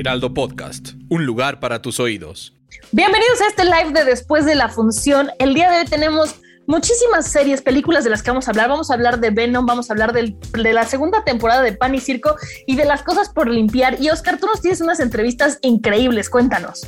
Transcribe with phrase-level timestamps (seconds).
[0.00, 2.54] Heraldo Podcast, un lugar para tus oídos.
[2.90, 5.28] Bienvenidos a este live de después de la función.
[5.38, 6.36] El día de hoy tenemos
[6.66, 8.70] muchísimas series, películas de las que vamos a hablar.
[8.70, 11.94] Vamos a hablar de Venom, vamos a hablar del- de la segunda temporada de Pan
[11.94, 12.34] y Circo
[12.66, 14.00] y de las cosas por limpiar.
[14.00, 16.80] Y Oscar, tú nos tienes unas entrevistas increíbles, cuéntanos.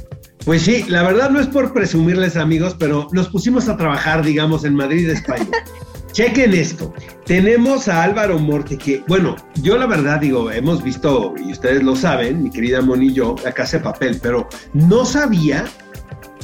[0.47, 4.65] Pues sí, la verdad no es por presumirles amigos, pero nos pusimos a trabajar, digamos,
[4.65, 5.47] en Madrid, España.
[6.13, 6.93] Chequen esto.
[7.27, 11.97] Tenemos a Álvaro Morte, que, bueno, yo la verdad digo, hemos visto, y ustedes lo
[11.97, 15.65] saben, mi querida Mon y yo, la casa de papel, pero no sabía,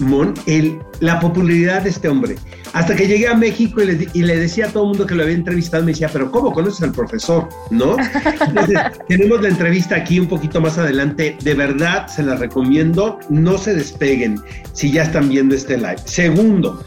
[0.01, 2.37] Mon, el, la popularidad de este hombre.
[2.73, 5.07] Hasta que llegué a México y le, di- y le decía a todo el mundo
[5.07, 7.49] que lo había entrevistado, me decía, pero ¿cómo conoces al profesor?
[7.71, 7.97] ¿No?
[8.47, 11.37] Entonces, tenemos la entrevista aquí un poquito más adelante.
[11.43, 13.19] De verdad, se la recomiendo.
[13.29, 14.41] No se despeguen
[14.73, 15.99] si ya están viendo este live.
[16.05, 16.85] Segundo,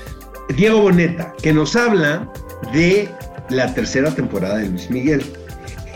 [0.56, 2.32] Diego Boneta, que nos habla
[2.73, 3.09] de
[3.50, 5.23] la tercera temporada de Luis Miguel.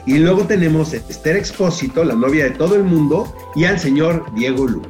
[0.05, 4.25] Y luego tenemos a Esther Expósito, la novia de todo el mundo, y al señor
[4.35, 4.89] Diego Luna.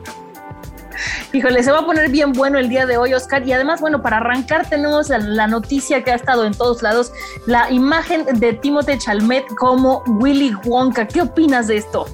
[1.35, 3.45] Híjole, se va a poner bien bueno el día de hoy, Oscar.
[3.45, 7.11] Y además, bueno, para arrancar tenemos la, noticia que ha estado en todos lados,
[7.45, 11.07] la imagen de Timothée Chalmet como Willy Wonka.
[11.07, 12.05] ¿Qué opinas de esto?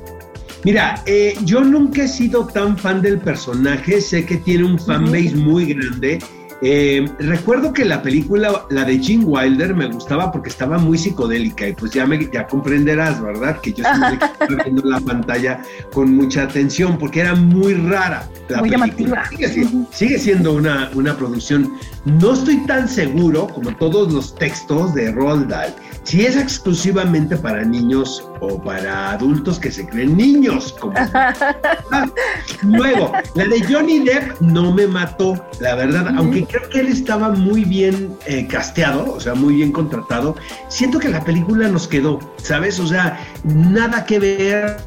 [0.64, 5.36] Mira, eh, yo nunca he sido tan fan del personaje, sé que tiene un fanbase
[5.36, 6.20] muy grande.
[6.64, 11.68] Eh, recuerdo que la película, la de Gene Wilder, me gustaba porque estaba muy psicodélica
[11.68, 13.60] y pues ya, me, ya comprenderás, ¿verdad?
[13.62, 18.30] Que yo siempre estaba viendo la pantalla con mucha atención porque era muy rara.
[18.48, 19.24] La Muy película.
[19.24, 19.26] llamativa.
[19.30, 21.74] Sigue, siendo- sigue siendo una, una producción.
[22.06, 27.64] No estoy tan seguro como todos los textos de Roald Dahl si es exclusivamente para
[27.64, 30.76] niños o para adultos que se creen niños.
[30.80, 30.94] Como
[32.64, 37.30] Luego, la de Johnny Depp no me mató, la verdad, aunque creo que él estaba
[37.30, 40.36] muy bien eh, casteado, o sea, muy bien contratado.
[40.70, 42.80] Siento que la película nos quedó, ¿sabes?
[42.80, 44.78] O sea, nada que ver.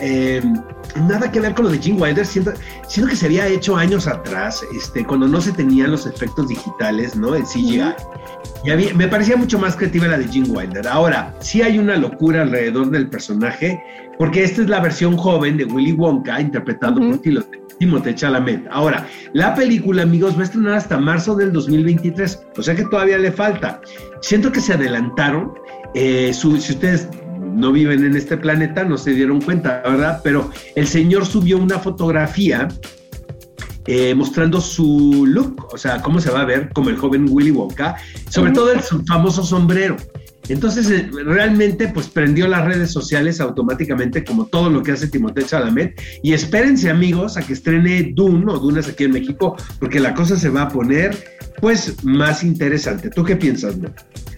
[0.00, 0.42] eh,
[0.96, 2.52] Nada que ver con lo de Gene Wilder, siento,
[2.86, 7.16] siento que se había hecho años atrás, este, cuando no se tenían los efectos digitales,
[7.16, 7.34] ¿no?
[7.34, 7.82] El CGI.
[8.64, 10.86] Y había- me parecía mucho más creativa la de Gene Wilder.
[10.88, 13.78] Ahora, sí hay una locura alrededor del personaje,
[14.18, 17.10] porque esta es la versión joven de Willy Wonka, interpretado Ujú.
[17.10, 17.46] por Tilo-
[17.78, 18.66] Timothée Chalamet.
[18.70, 23.18] Ahora, la película, amigos, va a estrenar hasta marzo del 2023, o sea que todavía
[23.18, 23.80] le falta.
[24.20, 25.52] Siento que se adelantaron.
[25.96, 27.08] eh, su- si ustedes
[27.54, 30.20] no viven en este planeta, no se dieron cuenta, ¿verdad?
[30.24, 32.66] Pero el señor subió una fotografía
[33.86, 37.50] eh, mostrando su look, o sea, cómo se va a ver como el joven Willy
[37.50, 37.96] Wonka,
[38.30, 39.96] sobre todo el su famoso sombrero.
[40.48, 45.44] Entonces, eh, realmente, pues prendió las redes sociales automáticamente, como todo lo que hace Timothée
[45.44, 46.00] Chalamet.
[46.22, 50.36] Y espérense, amigos, a que estrene Dune o Dunas aquí en México, porque la cosa
[50.36, 51.16] se va a poner,
[51.64, 53.08] pues, más interesante.
[53.08, 53.74] ¿Tú qué piensas?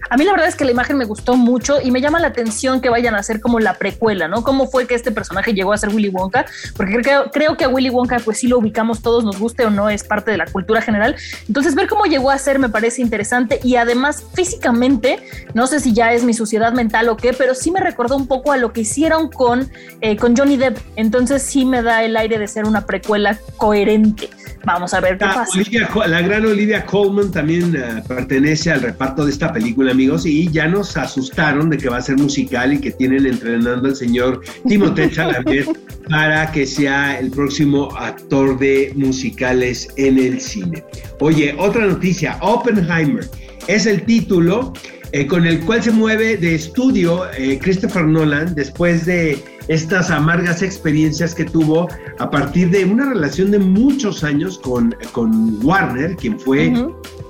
[0.09, 2.27] A mí la verdad es que la imagen me gustó mucho y me llama la
[2.27, 4.43] atención que vayan a hacer como la precuela, ¿no?
[4.43, 6.45] ¿Cómo fue que este personaje llegó a ser Willy Wonka?
[6.77, 9.69] Porque creo, creo que a Willy Wonka pues sí lo ubicamos todos, nos guste o
[9.69, 11.17] no, es parte de la cultura general.
[11.49, 15.19] Entonces ver cómo llegó a ser me parece interesante y además físicamente,
[15.53, 18.27] no sé si ya es mi suciedad mental o qué, pero sí me recordó un
[18.27, 20.77] poco a lo que hicieron con, eh, con Johnny Depp.
[20.95, 24.29] Entonces sí me da el aire de ser una precuela coherente.
[24.63, 25.51] Vamos a ver qué La, pasa.
[25.57, 30.49] Olivia la gran Olivia Colman también eh, pertenece al reparto de esta película, amigos, y
[30.51, 34.41] ya nos asustaron de que va a ser musical y que tienen entrenando al señor
[34.67, 35.67] Timothée Chalamet
[36.09, 40.83] para que sea el próximo actor de musicales en el cine.
[41.19, 43.27] Oye, otra noticia, Oppenheimer
[43.67, 44.73] es el título
[45.11, 50.61] eh, con el cual se mueve de estudio eh, Christopher Nolan después de estas amargas
[50.61, 51.87] experiencias que tuvo
[52.19, 56.73] a partir de una relación de muchos años con, con Warner, quien fue.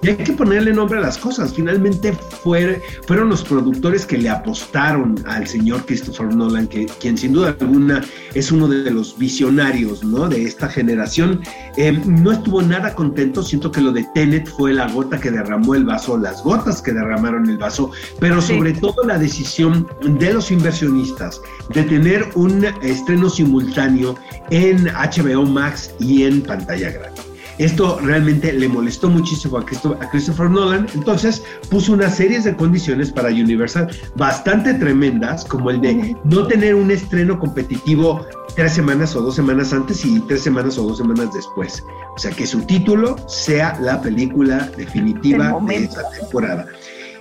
[0.04, 1.54] Y hay que ponerle nombre a las cosas.
[1.54, 2.14] Finalmente
[2.44, 7.56] fue- fueron los productores que le apostaron al señor Christopher Nolan, que, quien sin duda
[7.60, 8.04] alguna
[8.34, 10.28] es uno de los visionarios ¿no?
[10.30, 11.42] de esta generación.
[11.78, 13.44] Eh, no estuvo nada contento.
[13.44, 16.94] Siento que lo de Tenet fue la gota que derramó el vaso, las gotas que
[16.94, 18.54] derramaron el vaso, pero Sí.
[18.56, 19.88] sobre todo la decisión
[20.20, 21.42] de los inversionistas
[21.74, 24.16] de tener un estreno simultáneo
[24.52, 27.22] en HBO Max y en pantalla grande.
[27.58, 33.30] Esto realmente le molestó muchísimo a Christopher Nolan, entonces puso una serie de condiciones para
[33.30, 38.26] Universal bastante tremendas, como el de no tener un estreno competitivo
[38.56, 41.84] tres semanas o dos semanas antes y tres semanas o dos semanas después.
[42.16, 46.68] O sea, que su título sea la película definitiva de esta temporada.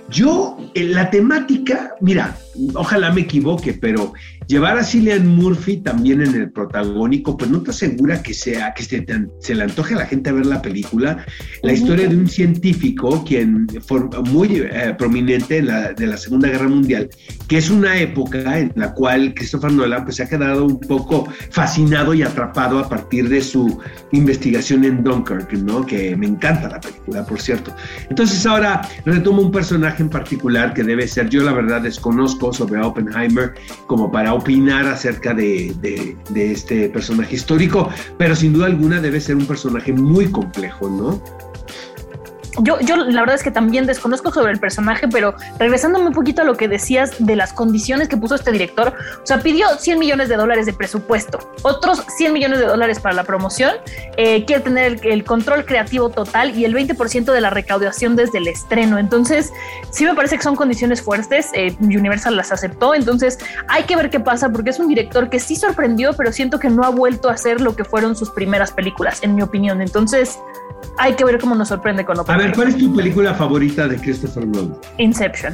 [0.09, 2.37] Yo, en la temática, mira,
[2.75, 4.13] ojalá me equivoque, pero
[4.47, 8.83] llevar a Cillian Murphy también en el protagónico, pues no te asegura que sea, que
[8.83, 9.05] se,
[9.39, 11.25] se le antoje a la gente ver la película.
[11.63, 16.47] La historia de un científico quien fue muy eh, prominente en la, de la Segunda
[16.47, 17.09] Guerra Mundial,
[17.47, 21.27] que es una época en la cual Christopher Nolan pues, se ha quedado un poco
[21.51, 23.79] fascinado y atrapado a partir de su
[24.11, 25.85] investigación en Dunkirk, ¿no?
[25.85, 27.75] Que me encanta la película, por cierto.
[28.09, 32.81] Entonces ahora retomo un personaje en particular que debe ser, yo la verdad desconozco sobre
[32.81, 33.53] Oppenheimer
[33.87, 39.45] como para opinar acerca de, este personaje histórico, pero sin duda alguna debe ser un
[39.45, 41.21] personaje muy complejo, ¿no?
[42.59, 46.41] Yo, yo la verdad es que también desconozco sobre el personaje, pero regresándome un poquito
[46.41, 49.99] a lo que decías de las condiciones que puso este director, o sea, pidió 100
[49.99, 53.73] millones de dólares de presupuesto, otros 100 millones de dólares para la promoción,
[54.17, 58.47] eh, quiere tener el, control creativo total y el 20% de la recaudación desde el
[58.47, 58.97] estreno.
[58.97, 59.51] Entonces,
[59.91, 63.37] sí me parece que son condiciones fuertes, eh, Universal las aceptó, entonces
[63.67, 66.69] hay que ver qué pasa porque es un director que sí sorprendió, pero siento que
[66.69, 69.81] no ha vuelto a hacer lo que fueron sus primeras películas, en mi opinión.
[69.81, 70.39] Entonces,
[70.97, 73.97] hay que ver cómo nos sorprende con A ver, ¿cuál es tu película favorita de
[73.97, 74.77] Christopher Nolan?
[74.97, 75.53] Inception.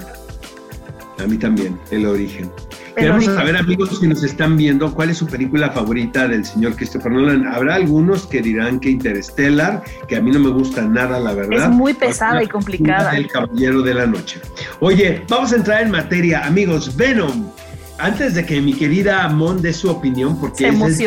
[1.19, 2.51] A mí también, El Origen.
[2.95, 7.11] Queremos saber, amigos que nos están viendo, cuál es su película favorita del señor Christopher
[7.11, 7.47] Nolan.
[7.47, 11.69] Habrá algunos que dirán que Interstellar, que a mí no me gusta nada, la verdad.
[11.69, 13.17] Es muy pesada y complicada.
[13.17, 14.39] El Caballero de la Noche.
[14.79, 16.95] Oye, vamos a entrar en materia, amigos.
[16.95, 17.49] Venom.
[17.97, 20.99] Antes de que mi querida Mon dé su opinión, porque es,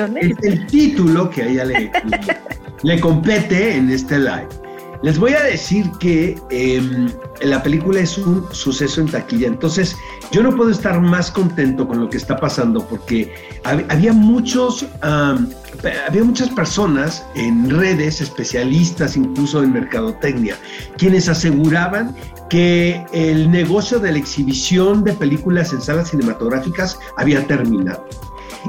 [0.43, 1.91] el título que a ella le,
[2.87, 4.47] le compete en este live.
[5.03, 7.11] Les voy a decir que em,
[7.43, 9.97] la película es un suceso en taquilla, entonces
[10.31, 13.35] yo no puedo estar más contento con lo que está pasando porque
[13.65, 20.57] había muchos, había muchas personas en redes, especialistas incluso en mercadotecnia,
[20.97, 22.15] quienes aseguraban
[22.49, 28.07] que el negocio de la exhibición de películas en salas cinematográficas había terminado.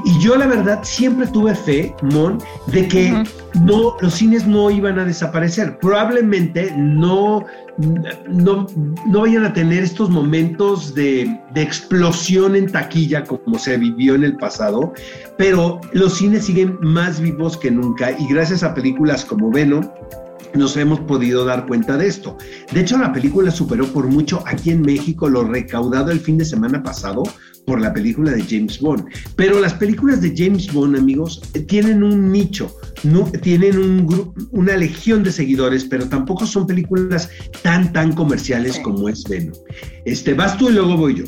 [0.04, 3.24] Y yo la verdad siempre tuve fe, Mon, de que
[3.62, 5.78] no, los cines no iban a desaparecer.
[5.78, 7.44] Probablemente no,
[8.28, 8.66] no,
[9.06, 14.24] no vayan a tener estos momentos de, de, explosión en taquilla como se vivió en
[14.24, 14.92] el pasado,
[15.36, 19.84] pero los cines siguen más vivos que nunca y gracias a películas como Venom,
[20.54, 22.36] nos hemos podido dar cuenta de esto.
[22.72, 26.44] De hecho, la película superó por mucho aquí en México lo recaudado el fin de
[26.44, 27.22] semana pasado
[27.66, 29.04] por la película de James Bond.
[29.36, 32.74] Pero las películas de James Bond, amigos, eh, tienen un nicho,
[33.04, 34.08] no, tienen un
[34.52, 37.30] una legión de seguidores, pero tampoco son películas
[37.62, 39.54] tan, tan comerciales como es Venom.
[40.06, 41.24] Este, vas tú y luego voy yo.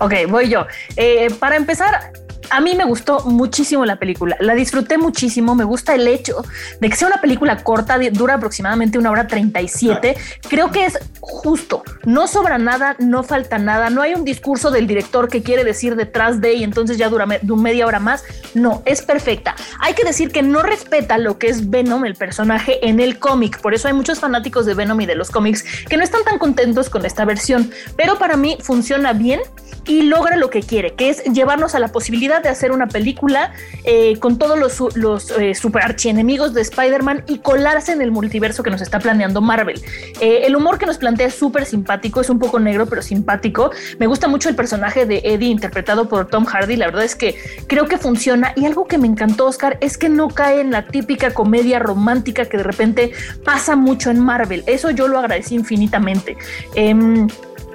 [0.00, 0.66] Ok, voy yo.
[0.96, 2.12] Eh, para empezar,
[2.52, 6.44] a mí me gustó muchísimo la película, la disfruté muchísimo, me gusta el hecho
[6.80, 10.14] de que sea una película corta, dura aproximadamente una hora 37,
[10.50, 14.86] creo que es justo, no sobra nada, no falta nada, no hay un discurso del
[14.86, 18.22] director que quiere decir detrás de y entonces ya dura media hora más,
[18.52, 19.54] no, es perfecta.
[19.80, 23.62] Hay que decir que no respeta lo que es Venom, el personaje, en el cómic,
[23.62, 26.38] por eso hay muchos fanáticos de Venom y de los cómics que no están tan
[26.38, 29.40] contentos con esta versión, pero para mí funciona bien
[29.86, 33.52] y logra lo que quiere, que es llevarnos a la posibilidad de hacer una película
[33.84, 38.62] eh, con todos los, los eh, super archienemigos de Spider-Man y colarse en el multiverso
[38.62, 39.80] que nos está planeando Marvel.
[40.20, 43.70] Eh, el humor que nos plantea es súper simpático, es un poco negro, pero simpático.
[43.98, 46.76] Me gusta mucho el personaje de Eddie interpretado por Tom Hardy.
[46.76, 48.52] La verdad es que creo que funciona.
[48.56, 52.46] Y algo que me encantó, Oscar, es que no cae en la típica comedia romántica
[52.46, 53.12] que de repente
[53.44, 54.64] pasa mucho en Marvel.
[54.66, 56.36] Eso yo lo agradecí infinitamente.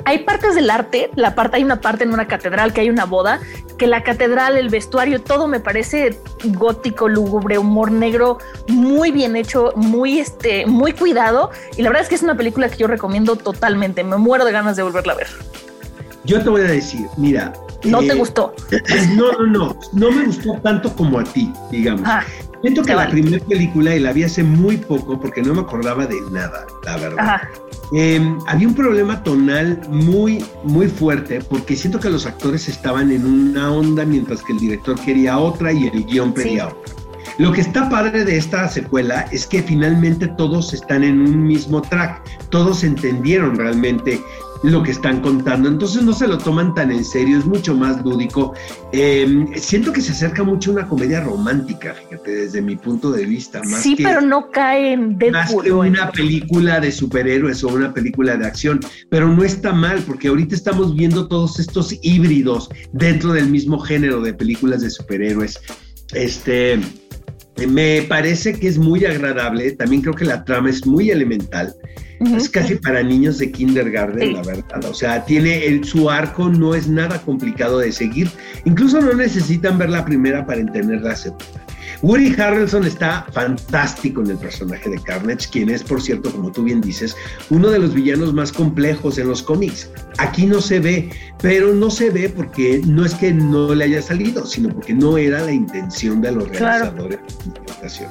[0.07, 3.03] Hay partes del arte, la parte, hay una parte en una catedral que hay una
[3.03, 3.41] boda,
[3.77, 8.37] que la catedral, el vestuario, todo me parece gótico, lúgubre, humor negro,
[8.69, 11.51] muy bien hecho, muy, este, muy cuidado.
[11.75, 14.01] Y la verdad es que es una película que yo recomiendo totalmente.
[14.05, 15.27] Me muero de ganas de volverla a ver.
[16.23, 17.51] Yo te voy a decir, mira.
[17.83, 18.55] ¿No te eh, gustó?
[19.17, 19.79] No, no, no.
[19.91, 22.03] No me gustó tanto como a ti, digamos.
[22.05, 22.23] Ah,
[22.61, 26.05] Siento que la primera película, y la vi hace muy poco porque no me acordaba
[26.05, 27.41] de nada, la verdad.
[27.93, 33.25] Em, había un problema tonal muy, muy fuerte porque siento que los actores estaban en
[33.25, 36.93] una onda mientras que el director quería otra y el guion pedía otra.
[37.37, 41.81] Lo que está padre de esta secuela es que finalmente todos están en un mismo
[41.83, 44.19] track, todos entendieron realmente
[44.63, 45.69] lo que están contando.
[45.69, 48.53] Entonces no se lo toman tan en serio, es mucho más lúdico.
[48.91, 53.25] Em, siento que se acerca mucho a una comedia romántica, fíjate, desde mi punto de
[53.25, 53.61] vista.
[53.63, 55.31] Más sí, pero no cae en Deadpool.
[55.31, 60.01] Más que una película de superhéroes o una película de acción, pero no está mal,
[60.05, 65.59] porque ahorita estamos viendo todos estos híbridos dentro del mismo género de películas de superhéroes.
[66.13, 66.79] Este,
[67.67, 71.73] me parece que es muy agradable, también creo que la trama es muy elemental.
[72.19, 74.85] Es casi para niños de kindergarten, la verdad.
[74.85, 78.29] O sea, tiene el, su arco no es nada complicado de seguir.
[78.65, 81.66] Incluso no necesitan ver la primera para entender la segunda.
[82.01, 86.63] Woody Harrelson está fantástico en el personaje de Carnage, quien es, por cierto, como tú
[86.63, 87.15] bien dices,
[87.49, 89.89] uno de los villanos más complejos en los cómics.
[90.19, 91.09] Aquí no se ve,
[91.41, 95.17] pero no se ve porque no es que no le haya salido, sino porque no
[95.17, 98.09] era la intención de los realizadores de la ocasión.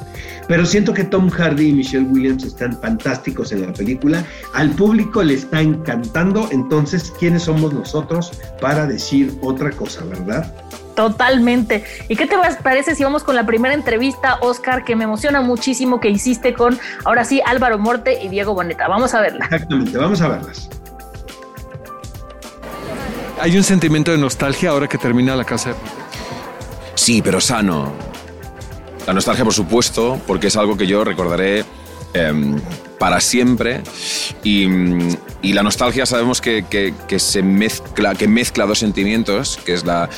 [0.49, 4.25] Pero siento que Tom Hardy y Michelle Williams están fantásticos en la película.
[4.55, 10.53] Al público le está encantando, entonces, ¿quiénes somos nosotros para decir otra cosa, verdad?
[10.97, 11.85] Totalmente.
[12.09, 16.01] ¿Y qué te parece si vamos con la primera entrevista, Oscar, que me emociona muchísimo
[16.01, 18.89] que hiciste con, ahora sí, Álvaro Morte y Diego Boneta?
[18.89, 19.45] Vamos a verla.
[19.45, 20.71] Exactamente, vamos a verlas.
[23.39, 25.77] Hay un sentimiento de nostalgia ahora que termina la casa de
[26.95, 27.93] Sí, pero sano.
[29.07, 31.65] La nostalgia, por supuesto, porque es algo que yo recordaré
[32.15, 32.59] em,
[32.99, 33.83] para siempre
[34.43, 34.67] y,
[35.53, 40.09] la nostalgia sabemos que, se mezcla, que mezcla dos sentimientos, que es la,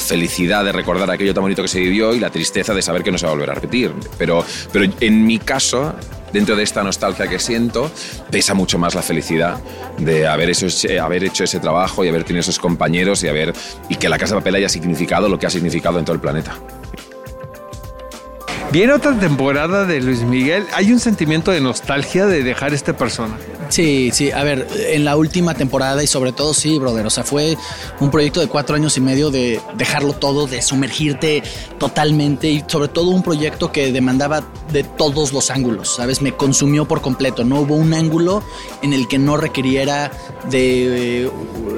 [0.00, 3.12] felicidad de recordar aquello tan bonito que se vivió y la tristeza de saber que
[3.12, 3.92] no se va a volver a repetir.
[4.16, 5.94] Pero, pero en mi caso,
[6.32, 7.90] dentro de esta nostalgia que siento,
[8.30, 9.58] pesa mucho más la felicidad
[9.98, 10.66] de haber hecho,
[11.02, 13.52] haber hecho ese trabajo y haber tenido esos compañeros y, haber,
[13.88, 16.20] y que la Casa de Papel haya significado lo que ha significado en todo el
[16.20, 16.56] planeta.
[18.70, 20.66] Viene otra temporada de Luis Miguel.
[20.74, 23.57] Hay un sentimiento de nostalgia de dejar este personaje.
[23.68, 27.22] Sí, sí, a ver, en la última temporada y sobre todo sí, brother, o sea,
[27.22, 27.56] fue
[28.00, 31.42] un proyecto de cuatro años y medio de dejarlo todo, de sumergirte
[31.78, 36.22] totalmente y sobre todo un proyecto que demandaba de todos los ángulos, ¿sabes?
[36.22, 38.42] Me consumió por completo, no hubo un ángulo
[38.80, 40.10] en el que no requiriera
[40.50, 41.30] de,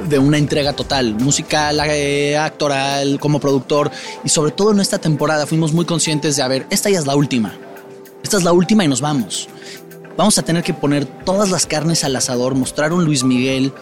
[0.08, 3.90] de una entrega total, musical, eh, actoral, como productor
[4.22, 7.06] y sobre todo en esta temporada fuimos muy conscientes de, a ver, esta ya es
[7.06, 7.58] la última,
[8.22, 9.48] esta es la última y nos vamos.
[10.20, 13.72] Vamos a tener que poner todas las carnes al asador, mostrar un Luis Miguel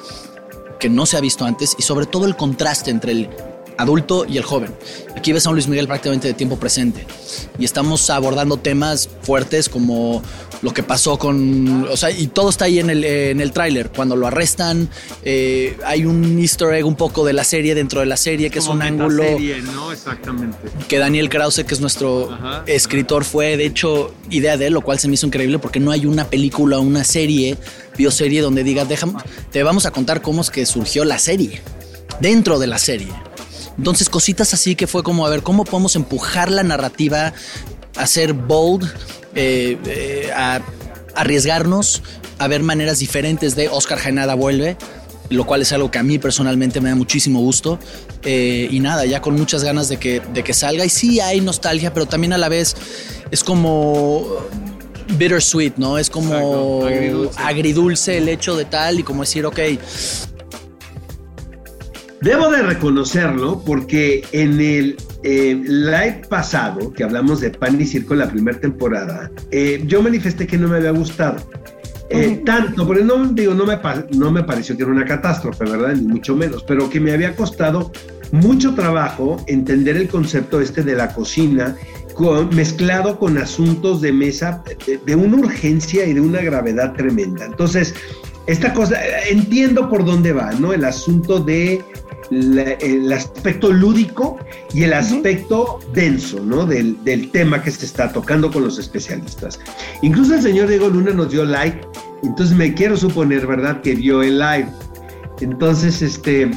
[0.79, 3.31] que no se ha visto antes y sobre todo el contraste entre el
[3.79, 4.75] adulto y el joven.
[5.17, 7.07] Aquí ves a un Luis Miguel prácticamente de tiempo presente
[7.59, 10.23] y estamos abordando temas fuertes como
[10.63, 13.91] lo que pasó con, o sea, y todo está ahí en el, en el tráiler.
[13.91, 14.89] Cuando lo arrestan,
[15.25, 18.59] eh, hay un easter egg un poco de la serie dentro de la serie, que
[18.59, 19.25] es un ángulo...
[19.73, 19.93] ¿no?
[19.93, 20.59] Exactamente.
[20.89, 24.99] Que Daniel Krause, que es nuestro escritor, fue de hecho idea de él, lo cual
[24.99, 27.57] se me hizo increíble porque no hay una película, una serie,
[27.97, 29.15] bioserie donde diga, déjame,
[29.53, 31.63] te vamos a contar cómo es que surgió la serie,
[32.21, 33.13] dentro de la serie.
[33.79, 37.33] Entonces cositas así que fue como, a ver, ¿cómo podemos empujar la narrativa
[37.97, 38.85] a ser bold,
[39.35, 40.61] eh, eh, a
[41.15, 42.03] arriesgarnos,
[42.39, 44.77] a ver maneras diferentes de Oscar Jaenada vuelve?
[45.31, 47.79] lo cual es algo que a mí personalmente me da muchísimo gusto.
[48.23, 50.85] Eh, y nada, ya con muchas ganas de que, de que salga.
[50.85, 52.75] Y sí hay nostalgia, pero también a la vez
[53.31, 54.27] es como
[55.19, 55.99] bittersweet, ¿no?
[55.99, 57.39] Es como agridulce.
[57.41, 58.19] agridulce.
[58.19, 59.59] el hecho de tal y como decir, ok,
[62.21, 68.15] Debo de reconocerlo porque en el eh, live pasado, que hablamos de Pan y Circo
[68.15, 71.37] la primera temporada, eh, yo manifesté que no me había gustado.
[72.11, 73.79] Eh, tanto, porque no, digo, no, me,
[74.17, 75.95] no me pareció que era una catástrofe, ¿verdad?
[75.95, 77.93] Ni mucho menos, pero que me había costado
[78.33, 81.77] mucho trabajo entender el concepto este de la cocina
[82.51, 87.45] mezclado con asuntos de mesa de, de, una urgencia y de una gravedad tremenda.
[87.45, 87.95] Entonces,
[88.49, 88.99] esta cosa,
[89.29, 90.73] entiendo por dónde va, ¿no?
[90.73, 91.85] El asunto de
[92.31, 94.39] el aspecto lúdico
[94.75, 96.67] y el aspecto denso, ¿no?
[96.67, 99.59] Del, del, tema que se está tocando con los especialistas.
[100.03, 101.81] Incluso el señor Diego Luna nos dio like,
[102.23, 104.69] entonces me quiero suponer, ¿verdad?, que vio el live.
[105.41, 106.51] Entonces, este,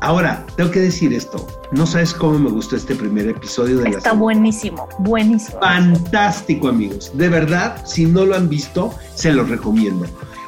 [0.00, 3.98] ahora, tengo que decir esto, no sabes cómo me gustó este primer episodio de la
[3.98, 5.60] Está buenísimo, buenísimo.
[5.60, 7.12] Fantástico, amigos.
[7.14, 10.06] De verdad, si no lo han visto, se los recomiendo.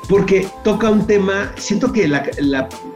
[0.08, 2.68] Porque toca un tema, siento que la, la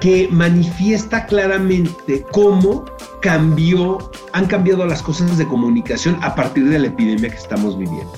[0.00, 2.84] Que manifiesta claramente cómo
[3.20, 8.12] cambió, han cambiado las cosas de comunicación a partir de la epidemia que estamos viviendo.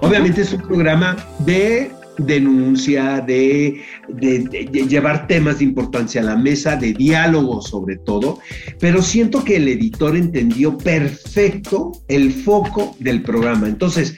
[0.00, 6.36] Obviamente es un programa de denuncia, de, de, de, llevar temas de importancia a la
[6.36, 8.38] mesa, de diálogo sobre todo,
[8.78, 13.68] pero siento que el editor entendió perfecto el foco del programa.
[13.68, 14.16] Entonces,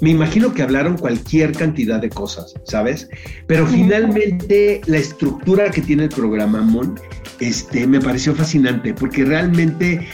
[0.00, 3.08] me imagino que hablaron cualquier cantidad de cosas, ¿sabes?
[3.46, 6.98] Pero finalmente la estructura que tiene el programa Mon
[7.40, 10.06] este, me pareció fascinante porque realmente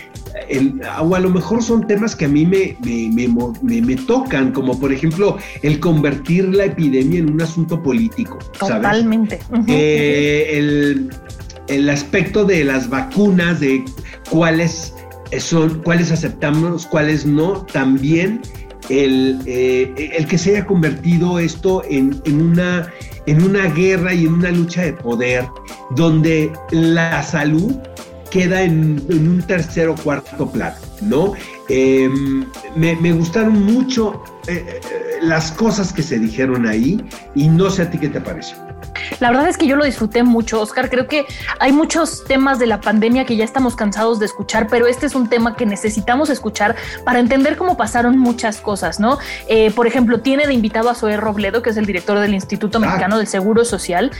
[0.49, 3.29] el, o a lo mejor son temas que a mí me, me,
[3.63, 8.39] me, me, tocan, como por ejemplo el convertir la epidemia en un asunto político.
[8.59, 9.41] Totalmente.
[9.69, 11.11] Eh, el,
[11.69, 13.85] el, aspecto de las vacunas, de
[14.31, 14.95] cuáles
[15.39, 18.41] son, cuáles aceptamos, cuáles no, también
[18.89, 22.91] el, eh, el que se haya convertido esto en, en una
[23.27, 25.47] en una guerra y en una lucha de poder
[25.91, 27.77] donde la salud
[28.33, 31.35] queda en, un tercer o cuarto plano, ¿no?
[31.69, 32.09] Eh,
[32.75, 34.81] me, me, gustaron mucho eh, eh,
[35.21, 38.57] las cosas que se dijeron ahí y no sé a ti qué te pareció.
[39.21, 40.91] La verdad es que yo lo disfruté mucho, Oscar.
[40.91, 41.27] Creo que
[41.59, 45.15] hay muchos temas de la pandemia que ya estamos cansados de escuchar, pero este es
[45.15, 49.19] un tema que necesitamos escuchar para entender cómo pasaron muchas cosas, ¿no?
[49.49, 52.81] Eh, por ejemplo, tiene de invitado a Zoé Robledo, que es el director del Instituto
[52.81, 53.19] Mexicano ah.
[53.19, 54.11] del Seguro Social,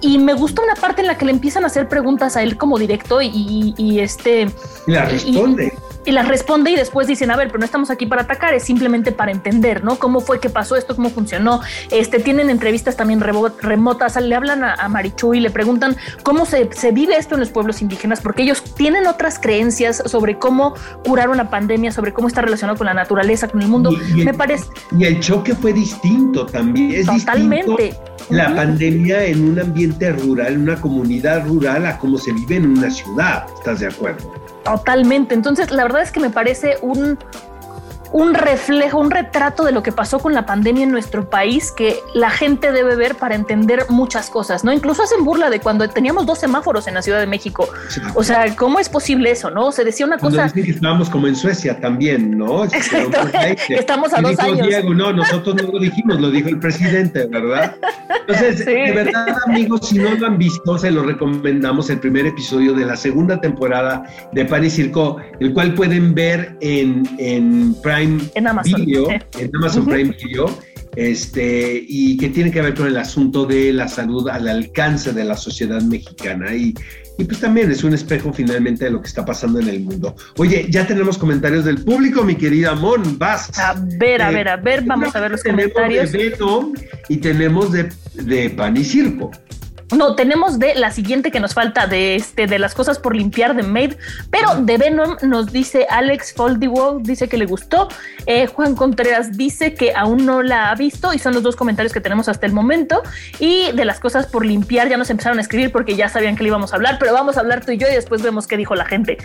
[0.00, 2.56] y me gusta una parte en la que le empiezan a hacer preguntas a él
[2.56, 4.48] como directo y, y, y este...
[4.86, 5.66] Y la responde.
[5.66, 8.54] Y, y las responde y después dicen, a ver, pero no estamos aquí para atacar,
[8.54, 9.98] es simplemente para entender, ¿no?
[9.98, 11.60] Cómo fue que pasó esto, cómo funcionó.
[11.90, 16.70] Este, tienen entrevistas también remotas, le hablan a, a Marichu y le preguntan cómo se,
[16.72, 20.72] se, vive esto en los pueblos indígenas, porque ellos tienen otras creencias sobre cómo
[21.04, 23.90] curar una pandemia, sobre cómo está relacionado con la naturaleza, con el mundo.
[23.92, 24.64] Y, y Me el, parece.
[24.98, 26.92] Y el choque fue distinto también.
[26.92, 27.82] Es Totalmente.
[27.82, 28.56] Distinto la uh -huh.
[28.56, 32.90] pandemia en un ambiente rural, en una comunidad rural, a cómo se vive en una
[32.90, 33.46] ciudad.
[33.58, 34.32] ¿Estás de acuerdo?
[34.64, 35.34] Totalmente.
[35.34, 37.18] Entonces, la verdad es que me parece un,
[38.12, 41.96] un reflejo, un retrato de lo que pasó con la pandemia en nuestro país que
[42.14, 44.72] la gente debe ver para entender muchas cosas, ¿no?
[44.72, 47.68] Incluso hacen burla de cuando teníamos dos semáforos en la Ciudad de México.
[47.88, 48.00] Sí.
[48.14, 49.72] O sea, ¿cómo es posible eso, no?
[49.72, 50.52] Se decía una cuando cosa...
[50.52, 52.64] que estábamos como en Suecia también, ¿no?
[52.64, 53.18] Exacto,
[53.66, 54.66] que estamos a y dos dijo años.
[54.66, 57.76] Diego, no, nosotros no lo dijimos, lo dijo el presidente, ¿verdad?
[58.20, 58.64] Entonces, sí.
[58.64, 62.86] de verdad, amigos, si no lo han visto, se lo recomendamos el primer episodio de
[62.86, 68.84] la segunda temporada de Paris Circo, el cual pueden ver en, en Prime en Amazon.
[68.84, 70.58] Video, en Amazon Prime Video,
[70.96, 75.24] este, y que tiene que ver con el asunto de la salud al alcance de
[75.24, 76.54] la sociedad mexicana.
[76.54, 76.74] Y,
[77.18, 80.14] y pues también es un espejo finalmente de lo que está pasando en el mundo.
[80.36, 83.58] Oye, ya tenemos comentarios del público, mi querida Mon, vas.
[83.58, 86.12] A ver, a eh, ver, a ver, vamos a ver los comentarios.
[86.12, 86.72] De Venom
[87.08, 89.30] y tenemos de, de Pan y Circo.
[89.96, 93.56] No, tenemos de la siguiente que nos falta de este de las cosas por limpiar
[93.56, 93.96] de Made,
[94.30, 97.88] pero de Venom nos dice Alex Foldywood, dice que le gustó.
[98.26, 101.94] Eh, Juan Contreras dice que aún no la ha visto y son los dos comentarios
[101.94, 103.02] que tenemos hasta el momento.
[103.38, 106.42] Y de las cosas por limpiar ya nos empezaron a escribir porque ya sabían que
[106.42, 108.58] le íbamos a hablar, pero vamos a hablar tú y yo y después vemos qué
[108.58, 109.16] dijo la gente.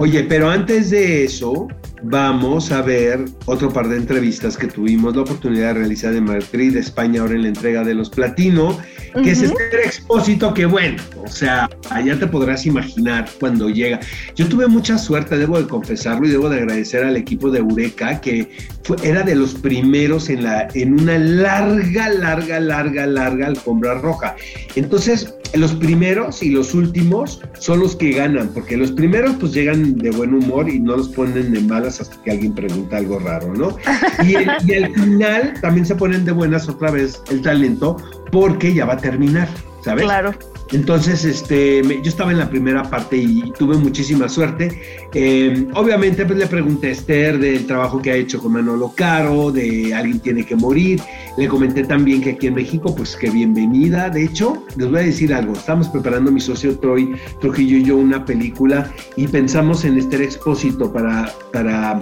[0.00, 1.68] Oye, pero antes de eso,
[2.02, 6.74] vamos a ver otro par de entrevistas que tuvimos la oportunidad de realizar en Madrid,
[6.74, 8.78] España, ahora en la entrega de los Platino,
[9.12, 9.28] que uh -huh.
[9.28, 14.00] es este expósito que, bueno, o sea, allá te podrás imaginar cuando llega.
[14.36, 18.22] Yo tuve mucha suerte, debo de confesarlo, y debo de agradecer al equipo de Eureka,
[18.22, 18.48] que
[18.84, 24.34] fue, era de los primeros en, la, en una larga, larga, larga, larga alfombra roja.
[24.76, 29.96] Entonces, los primeros y los últimos son los que ganan, porque los primeros pues llegan
[29.96, 33.52] de buen humor y no los ponen de malas hasta que alguien pregunta algo raro,
[33.54, 33.76] ¿no?
[34.26, 37.96] Y, el, y al final también se ponen de buenas otra vez el talento
[38.30, 39.48] porque ya va a terminar,
[39.82, 40.04] ¿sabes?
[40.04, 40.34] Claro.
[40.72, 45.08] Entonces, este, yo estaba en la primera parte y tuve muchísima suerte.
[45.12, 49.50] Eh, obviamente, pues le pregunté a Esther del trabajo que ha hecho con Manolo Caro,
[49.50, 51.00] de Alguien tiene que morir.
[51.36, 54.10] Le comenté también que aquí en México, pues que bienvenida.
[54.10, 55.54] De hecho, les voy a decir algo.
[55.54, 60.92] Estamos preparando mi socio Troy Trujillo y yo una película y pensamos en Esther Expósito
[60.92, 62.00] para, para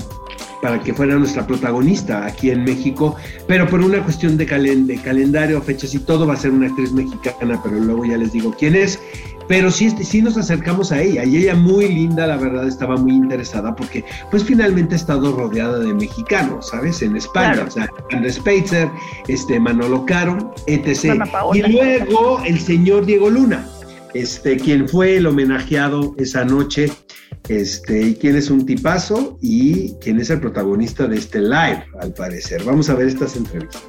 [0.60, 3.16] para que fuera nuestra protagonista aquí en México,
[3.46, 6.66] pero por una cuestión de, calen de, calendario, fechas y todo, va a ser una
[6.66, 8.98] actriz mexicana, pero luego ya les digo quién es.
[9.48, 13.12] Pero sí, sí nos acercamos a ella y ella muy linda, la verdad, estaba muy
[13.12, 17.00] interesada porque pues finalmente ha estado rodeada de mexicanos, ¿sabes?
[17.00, 17.68] En España, claro.
[17.68, 18.90] o sea, Andrés Speitzer,
[19.26, 21.24] este, Manolo Caro, etc.
[21.54, 23.66] Y luego el señor Diego Luna,
[24.12, 26.90] este, quien fue el homenajeado esa noche
[27.48, 32.12] este, y quién es un tipazo y quién es el protagonista de este live, al
[32.12, 32.62] parecer.
[32.64, 33.82] Vamos a ver estas entrevistas.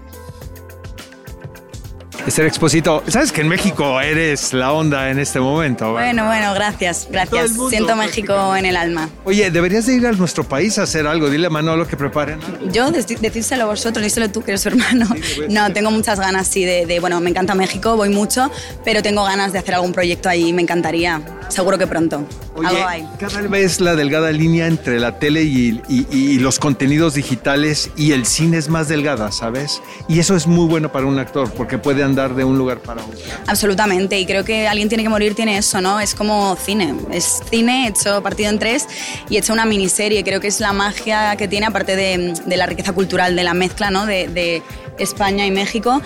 [2.28, 5.94] Esther Exposito, sabes que en México eres la onda en este momento.
[5.94, 7.54] Bueno, bueno, gracias, gracias.
[7.70, 9.10] Siento México en el alma.
[9.24, 11.30] Oye, deberías de ir a nuestro país a hacer algo.
[11.30, 12.40] Dile a Manolo que preparen.
[12.72, 15.08] Yo, decírselo a vosotros, díselo tú, que eres su hermano.
[15.50, 18.52] no, tengo muchas ganas, sí, de, bueno, me encanta México, voy mucho,
[18.84, 21.39] pero tengo ganas de hacer algún proyecto ahí, me encantaría.
[21.50, 22.26] Seguro que pronto.
[22.56, 28.12] Oye, cada vez la delgada línea entre la tele y, y los contenidos digitales y
[28.14, 29.82] el cine es más delgada, ¿sabes?
[30.08, 33.04] Y eso es muy bueno para un actor, porque puede andar de un lugar para
[33.04, 33.18] otro.
[33.48, 36.00] Absolutamente, y creo que alguien tiene que morir, tiene eso, ¿no?
[36.00, 38.88] Es como cine, es cine hecho partido en tres
[39.30, 42.66] y hecho una miniserie, creo que es la magia que tiene, aparte de, de la
[42.66, 44.06] riqueza cultural, de la mezcla, ¿no?
[44.06, 44.62] De, de
[44.98, 46.02] España y México.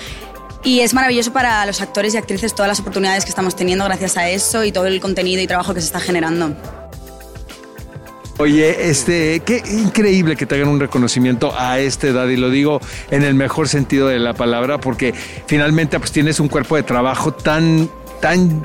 [0.64, 4.16] Y es maravilloso para los actores y actrices todas las oportunidades que estamos teniendo gracias
[4.18, 6.56] a eso y todo el contenido y trabajo que se está generando.
[8.40, 12.82] Oye, este, qué increíble que te hagan un reconocimiento a esta edad y lo digo
[13.12, 15.14] en el mejor sentido de la palabra porque
[15.46, 17.90] finalmente pues tienes un cuerpo de trabajo tan
[18.24, 18.64] tan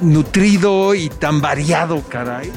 [0.00, 2.52] nutrido y tan variado, caray.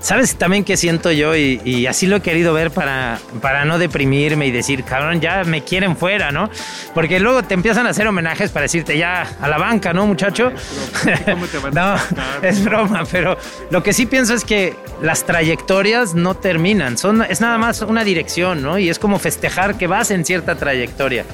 [0.00, 1.36] ¿Sabes también qué siento yo?
[1.36, 5.62] Y, así lo he querido ver para, para no deprimirme y decir, cabrón, ya me
[5.62, 6.48] quieren fuera, ¿no?
[6.94, 10.50] Porque luego te empiezan a hacer homenajes para decirte ya a la banca, ¿no, muchacho?
[11.74, 11.96] no,
[12.40, 13.36] es broma, pero
[13.70, 18.02] lo que sí pienso es que las trayectorias no terminan, son, es nada más una
[18.02, 18.78] dirección, ¿no?
[18.78, 21.26] Y es como festejar que vas en cierta trayectoria.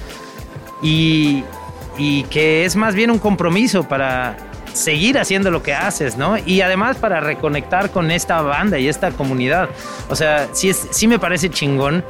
[0.82, 1.44] Y,
[1.98, 4.36] y que es más bien un compromiso para
[4.72, 6.36] seguir haciendo lo que haces, ¿no?
[6.38, 9.68] Y además para reconectar con esta banda y esta comunidad.
[10.08, 12.04] O sea, sí, es, sí me parece chingón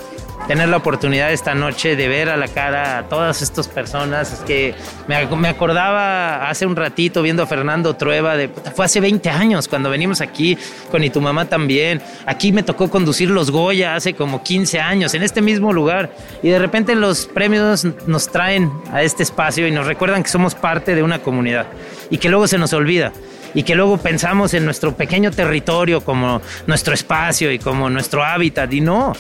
[0.47, 4.33] tener la oportunidad esta noche de ver a la cara a todas estas personas.
[4.33, 4.75] Es que
[5.09, 9.91] me, acordaba hace un ratito viendo a Fernando Trueba, de, fue hace 20 años cuando
[9.91, 10.57] venimos aquí
[10.91, 12.01] con Y tu mamá también.
[12.27, 16.11] Aquí me tocó conducir los Goya hace como 15 años en este mismo lugar.
[16.43, 20.55] Y de repente los premios nos traen a este espacio y nos recuerdan que somos
[20.55, 21.67] parte de una comunidad
[22.11, 23.13] y que luego se nos olvida
[23.55, 28.71] y que luego pensamos en nuestro pequeño territorio como nuestro espacio y como nuestro hábitat
[28.73, 29.15] y no,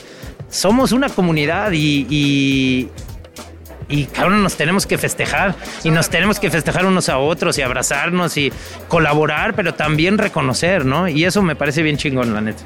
[0.57, 2.89] somos una comunidad y, y,
[3.89, 7.63] y cabrón, nos tenemos que festejar y nos tenemos que festejar unos a otros y
[7.63, 8.53] abrazarnos y
[8.89, 11.09] colaborar, pero también reconocer, ¿no?
[11.09, 12.65] Y eso me parece bien chingón, la neta.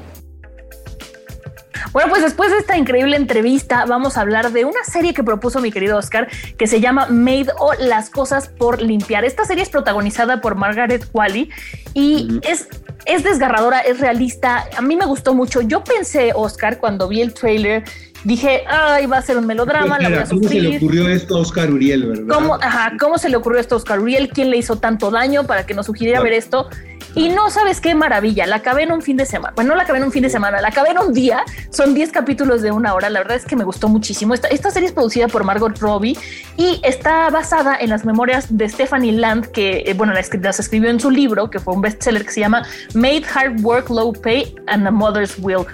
[1.91, 5.59] Bueno, pues después de esta increíble entrevista vamos a hablar de una serie que propuso
[5.59, 9.25] mi querido Oscar que se llama Made o Las cosas por limpiar.
[9.25, 11.49] Esta serie es protagonizada por Margaret Qualley
[11.93, 12.67] y es
[13.05, 14.67] es desgarradora, es realista.
[14.77, 15.61] A mí me gustó mucho.
[15.61, 17.83] Yo pensé, Oscar, cuando vi el trailer,
[18.23, 21.37] dije, ay, va a ser un melodrama, la voy a ¿Cómo se le ocurrió esto
[21.37, 22.25] a Oscar Uriel, verdad?
[22.27, 24.29] ¿Cómo, ajá, ¿Cómo se le ocurrió esto a Oscar Uriel?
[24.29, 26.69] ¿Quién le hizo tanto daño para que nos sugiriera ver esto?
[27.13, 29.53] Y no sabes qué maravilla, la acabé en un fin de semana.
[29.55, 31.43] Bueno, no la acabé en un fin de semana, la acabé en un día.
[31.69, 33.09] Son 10 capítulos de una hora.
[33.09, 34.33] La verdad es que me gustó muchísimo.
[34.33, 36.17] Esta, esta serie es producida por Margot Robbie
[36.55, 40.89] y está basada en las memorias de Stephanie Land, que, eh, bueno, las, las escribió
[40.89, 44.55] en su libro, que fue un bestseller que se llama Made Hard Work, Low Pay
[44.67, 45.65] and a Mother's Will.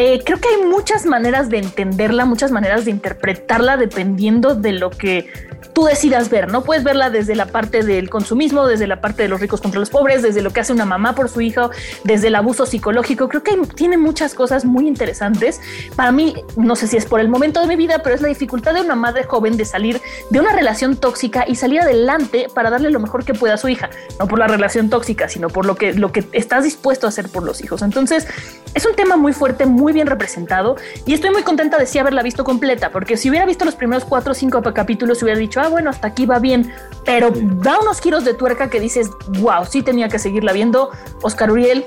[0.00, 4.90] Eh, creo que hay muchas maneras de entenderla, muchas maneras de interpretarla dependiendo de lo
[4.90, 5.28] que
[5.72, 6.62] tú decidas ver, ¿no?
[6.62, 9.90] Puedes verla desde la parte del consumismo, desde la parte de los ricos contra los
[9.90, 11.70] pobres, desde lo que hace una mamá por su hijo,
[12.04, 13.28] desde el abuso psicológico.
[13.28, 15.60] Creo que tiene muchas cosas muy interesantes.
[15.96, 18.28] Para mí, no sé si es por el momento de mi vida, pero es la
[18.28, 22.70] dificultad de una madre joven de salir de una relación tóxica y salir adelante para
[22.70, 23.90] darle lo mejor que pueda a su hija.
[24.18, 27.28] No por la relación tóxica, sino por lo que, lo que estás dispuesto a hacer
[27.28, 27.82] por los hijos.
[27.82, 28.26] Entonces,
[28.74, 32.22] es un tema muy fuerte, muy bien representado y estoy muy contenta de sí haberla
[32.22, 35.68] visto completa, porque si hubiera visto los primeros cuatro o cinco capítulos, hubiera dicho, ah,
[35.68, 36.72] bueno, hasta aquí va bien,
[37.04, 40.90] pero da unos giros de tuerca que dices, wow, sí tenía que seguirla viendo.
[41.22, 41.84] Oscar Uriel,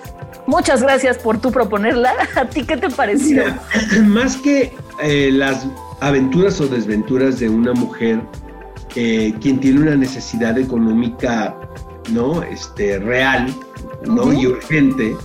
[0.48, 2.14] muchas gracias por tú proponerla.
[2.36, 3.44] ¿A ti qué te pareció?
[4.06, 5.68] más que eh, las
[6.00, 8.22] aventuras o desventuras de una mujer,
[8.96, 11.56] eh, quien tiene una necesidad económica,
[12.12, 12.44] ¿no?
[12.44, 13.54] Este, real,
[14.06, 14.34] ¿no?
[14.34, 15.16] Y urgente.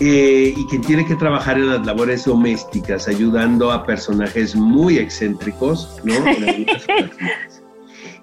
[0.00, 6.00] Eh, y quien tiene que trabajar en las labores domésticas, ayudando a personajes muy excéntricos,
[6.04, 6.14] ¿no?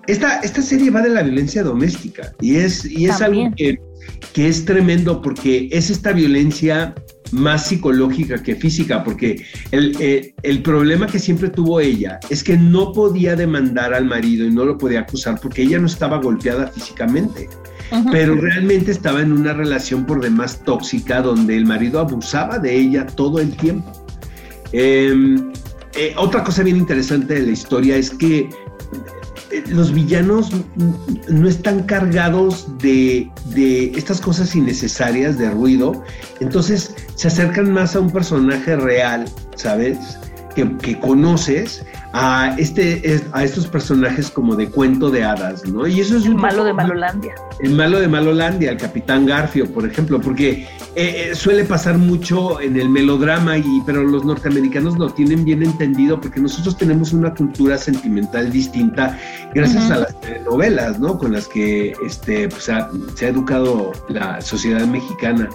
[0.08, 3.80] Esta, esta serie va de la violencia doméstica y es, y es algo que,
[4.34, 6.96] que es tremendo porque es esta violencia
[7.32, 12.58] más psicológica que física, porque el, eh, el, problema que siempre tuvo ella es que
[12.58, 16.68] no podía demandar al marido y no lo podía acusar porque ella no estaba golpeada
[16.68, 17.48] físicamente,
[18.12, 23.06] pero realmente estaba en una relación por demás tóxica donde el marido abusaba de ella
[23.06, 23.92] todo el tiempo.
[24.72, 25.52] Em,
[25.96, 28.50] eh, otra cosa bien interesante de la historia es que
[29.52, 30.52] eh, los villanos
[31.30, 36.04] no están cargados de, de estas cosas innecesarias, de ruido,
[36.40, 39.26] entonces se acercan más a un personaje real,
[39.56, 39.98] ¿sabes?
[40.56, 45.88] Que, que conoces a, este, es- a estos personajes como de cuento de hadas, ¿no?
[45.88, 47.36] Y eso es El un malo de Malolandia.
[47.62, 52.60] el malo de Malolandia, el Capitán Garfio, por ejemplo, porque eh, eh, suele pasar mucho
[52.60, 57.34] en el melodrama, y, pero los norteamericanos lo tienen bien entendido porque nosotros tenemos una
[57.34, 59.17] cultura sentimental distinta
[59.56, 61.17] gracias a las novelas, ¿no?
[61.17, 65.50] Con las que este, pues, ha- se ha educado la sociedad mexicana.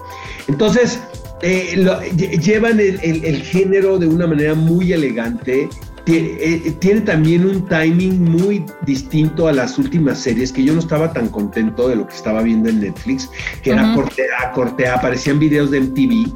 [0.48, 1.00] Entonces,
[1.42, 5.68] eh, lo- llevan el, el- el género de una manera muy elegante.
[6.08, 11.12] Eh, Tiene también un timing muy distinto a las últimas series, que yo no estaba
[11.12, 13.28] tan contento de lo que estaba viendo en Netflix,
[13.62, 14.02] que era Ujú.
[14.02, 16.12] corte a corte A, aparecían videos de MTV.
[16.12, 16.32] Y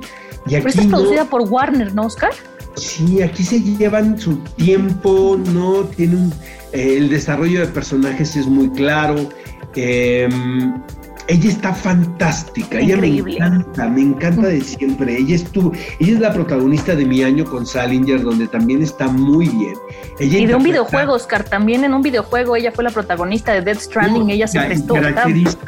[0.46, 2.30] Pero esta aquí es no, producida por Warner, ¿no, Oscar?
[2.76, 6.32] sí, aquí se llevan su tiempo, no tienen
[6.72, 9.28] eh, el desarrollo de personajes es muy claro.
[9.76, 10.28] eh,
[11.30, 13.34] ella está fantástica, Increíble.
[13.34, 15.16] ella me encanta, me encanta de siempre.
[15.16, 19.48] Ella estuvo, ella es la protagonista de Mi año con Salinger, donde también está muy
[19.48, 19.74] bien.
[20.18, 21.44] Ella Y de un videojuego, Oscar.
[21.44, 24.26] También en un videojuego ella fue la protagonista de Death Stranding.
[24.26, 24.94] No, ella se prestó.
[24.94, 25.58] Caracteriza,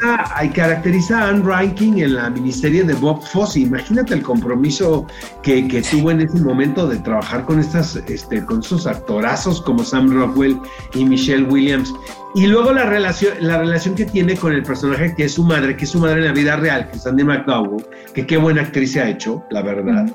[0.53, 3.61] caracteriza a Anne Rankin en la miniserie de Bob Fosse.
[3.61, 5.07] Imagínate el compromiso
[5.43, 9.83] que, que tuvo en ese momento de trabajar con estas, este, con esos actorazos como
[9.83, 10.59] Sam Rockwell
[10.93, 11.93] y Michelle Williams.
[12.35, 15.77] Y luego la relación, la relación que tiene con el personaje que es su madre,
[15.77, 18.63] que es su madre en la vida real, que es Andy McDowell, que qué buena
[18.63, 20.07] actriz se ha hecho, la verdad.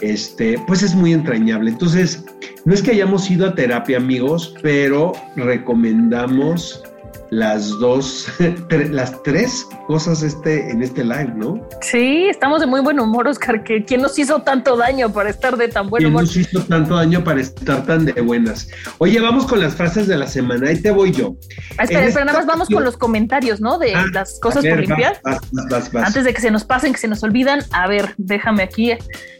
[0.00, 1.70] Este, pues es muy entrañable.
[1.70, 2.24] Entonces,
[2.64, 6.82] no es que hayamos ido a terapia, amigos, pero recomendamos
[7.30, 11.60] las dos, tre- las tres cosas este, en este live, ¿no?
[11.82, 13.62] Sí, estamos de muy buen humor, Oscar.
[13.64, 16.22] Que ¿Quién nos hizo tanto daño para estar de tan buen ¿Quién humor?
[16.22, 18.68] nos hizo tanto daño para estar tan de buenas?
[18.98, 20.68] Oye, vamos con las frases de la semana.
[20.70, 21.36] Ahí te voy yo.
[21.76, 23.78] Ah, espera, espera, nada más vamos con los comentarios, ¿no?
[23.78, 25.20] De Ah, las cosas ver, por limpiar.
[25.24, 26.06] vas, vas, vas, vas.
[26.08, 28.92] Antes de que se nos pasen, que se nos olvidan, a ver, déjame aquí.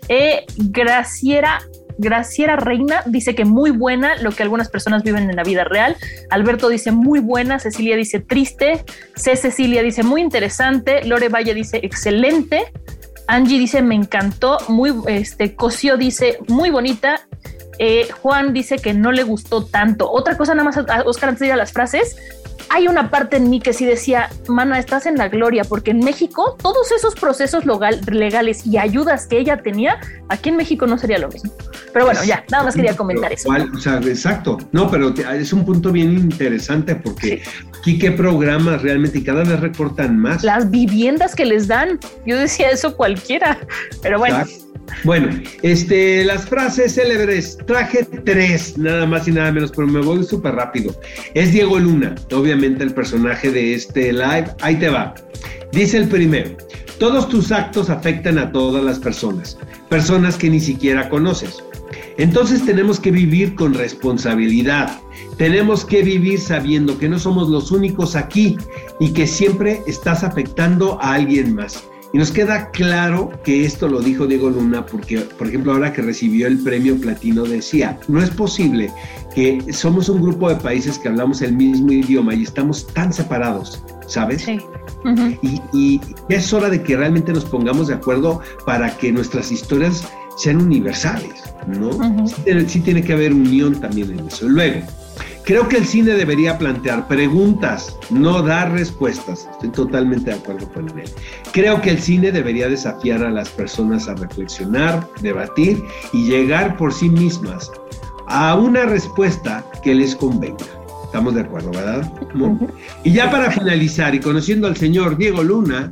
[0.09, 1.59] Eh, Graciera,
[1.99, 5.97] Graciera Reina dice que muy buena lo que algunas personas viven en la vida real.
[6.31, 7.59] Alberto dice muy buena.
[7.59, 8.85] Cecilia dice triste.
[9.17, 9.37] C.
[9.37, 11.05] Cecilia dice muy interesante.
[11.05, 12.73] Lore Valle dice excelente.
[13.27, 14.59] Angie dice me encantó.
[14.69, 17.27] Muy, este, Cosio dice muy bonita.
[17.81, 20.11] Eh, Juan dice que no le gustó tanto.
[20.11, 22.17] Otra cosa nada más, Oscar, antes de ir a las frases,
[22.71, 26.01] hay una parte en mí que sí decía, mana, estás en la gloria, porque en
[26.01, 30.99] México todos esos procesos legal- legales y ayudas que ella tenía, aquí en México no
[30.99, 31.53] sería lo mismo.
[31.93, 33.47] Pero bueno, ya, nada más quería comentar eso.
[33.47, 33.71] ¿Cuál?
[33.75, 34.59] O sea, exacto.
[34.73, 37.43] No, pero es un punto bien interesante porque
[37.79, 40.45] aquí qué programas realmente y cada vez recortan más.
[40.45, 43.59] Las viviendas que les dan, yo decía eso cualquiera,
[44.03, 44.39] pero bueno.
[44.39, 44.68] Exacto.
[45.05, 45.29] Bueno,
[45.63, 50.55] este, las frases célebres, traje tres, nada más y nada menos, pero me voy súper
[50.55, 50.95] rápido.
[51.35, 54.47] Es Diego Luna, obviamente el personaje de este live.
[54.61, 55.15] Ahí te va.
[55.73, 56.51] Dice el primero,
[56.99, 59.57] todos tus actos afectan a todas las personas,
[59.89, 61.63] personas que ni siquiera conoces.
[62.17, 64.99] Entonces tenemos que vivir con responsabilidad.
[65.37, 68.57] Tenemos que vivir sabiendo que no somos los únicos aquí
[68.99, 71.85] y que siempre estás afectando a alguien más.
[72.13, 76.01] Y nos queda claro que esto lo dijo Diego Luna porque, por ejemplo, ahora que
[76.01, 78.91] recibió el premio platino decía, no es posible
[79.35, 83.83] que somos un grupo de países que hablamos el mismo idioma y estamos tan separados,
[84.07, 84.43] ¿sabes?
[84.43, 84.59] Sí.
[85.43, 90.03] Y, y es hora de que realmente nos pongamos de acuerdo para que nuestras historias
[90.39, 91.91] sean universales, ¿no?
[92.69, 94.49] Sí tiene que haber unión también en eso.
[94.49, 94.87] Luego,
[95.49, 99.49] creo que el cine debería plantear preguntas, no dar respuestas.
[99.53, 101.09] Estoy totalmente de acuerdo con él.
[101.53, 105.83] Creo que el cine debería desafiar a las personas a reflexionar, debatir
[106.13, 107.71] y llegar por sí mismas
[108.27, 110.67] a una respuesta que les convenga.
[111.07, 112.13] Estamos de acuerdo, ¿verdad?
[113.05, 115.91] Y ya para finalizar y conociendo al señor Diego Luna,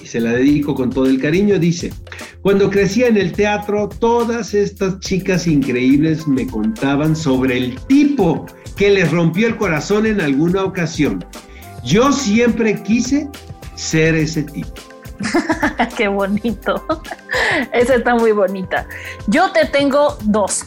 [0.00, 1.92] y se la dedico con todo el cariño, dice,
[2.40, 8.46] cuando crecía en el teatro, todas estas chicas increíbles me contaban sobre el tipo
[8.78, 11.24] que les rompió el corazón en alguna ocasión.
[11.84, 13.28] Yo siempre quise
[13.74, 14.70] ser ese tipo.
[15.96, 16.84] Qué bonito.
[17.72, 18.86] Esa está muy bonita.
[19.26, 20.66] Yo te tengo dos.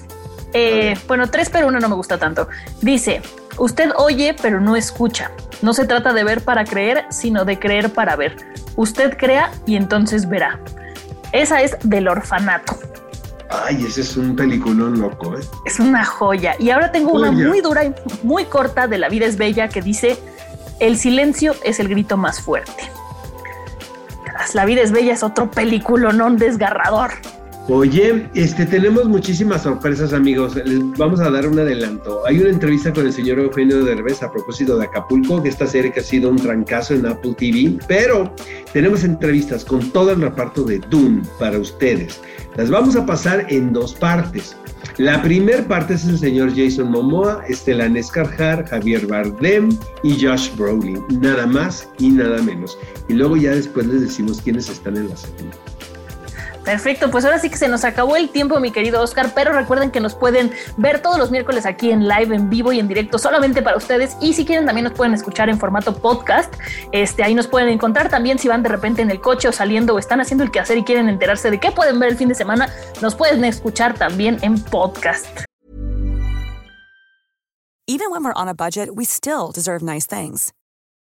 [0.54, 2.50] Eh, bueno, tres, pero una no me gusta tanto.
[2.82, 3.22] Dice,
[3.58, 5.32] usted oye, pero no escucha.
[5.62, 8.36] No se trata de ver para creer, sino de creer para ver.
[8.76, 10.60] Usted crea y entonces verá.
[11.32, 12.78] Esa es del orfanato.
[13.52, 15.42] Ay, ese es un peliculón loco, ¿eh?
[15.66, 16.56] Es una joya.
[16.58, 19.82] Y ahora tengo una muy dura y muy corta de La vida es bella que
[19.82, 20.18] dice,
[20.80, 22.90] el silencio es el grito más fuerte.
[24.54, 27.12] La vida es bella es otro película no desgarrador.
[27.68, 30.56] Oye, este, tenemos muchísimas sorpresas, amigos.
[30.56, 32.26] Les vamos a dar un adelanto.
[32.26, 35.92] Hay una entrevista con el señor Eugenio Derbez a propósito de Acapulco, que esta serie
[35.92, 38.34] que ha sido un trancazo en Apple TV, pero
[38.74, 42.20] tenemos entrevistas con todo el reparto de Doom para ustedes.
[42.56, 44.56] Las vamos a pasar en dos partes.
[44.98, 49.70] La primera parte es el señor Jason Momoa, Estelan Escarjar, Javier Bardem
[50.04, 52.78] y Josh Brolin, nada más y nada menos.
[53.08, 55.58] Y luego ya después les decimos quiénes están en la segunda.
[56.64, 59.90] Perfecto, pues ahora sí que se nos acabó el tiempo, mi querido Oscar, pero recuerden
[59.90, 63.18] que nos pueden ver todos los miércoles aquí en live, en vivo y en directo,
[63.18, 64.16] solamente para ustedes.
[64.22, 66.54] Y si quieren, también nos pueden escuchar en formato podcast.
[66.92, 69.96] Este, ahí nos pueden encontrar también si van de repente en el coche o saliendo
[69.96, 72.36] o están haciendo el quehacer y quieren enterarse de qué pueden ver el fin de
[72.36, 72.70] semana,
[73.02, 75.26] nos pueden escuchar también en podcast.
[77.88, 80.54] Even when we're on a budget, we still deserve nice things.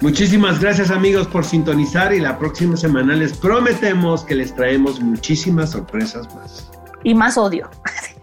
[0.00, 5.70] Muchísimas gracias amigos por sintonizar y la próxima semana les prometemos que les traemos muchísimas
[5.70, 6.70] sorpresas más.
[7.02, 7.70] Y más odio.